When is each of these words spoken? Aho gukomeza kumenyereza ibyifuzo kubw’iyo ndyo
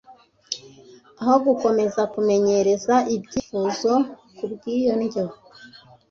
Aho 1.21 1.35
gukomeza 1.45 2.01
kumenyereza 2.13 2.95
ibyifuzo 3.15 3.93
kubw’iyo 4.35 4.93
ndyo 5.03 5.25